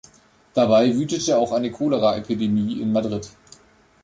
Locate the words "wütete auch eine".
0.95-1.69